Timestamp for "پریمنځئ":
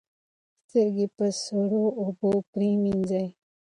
2.51-3.27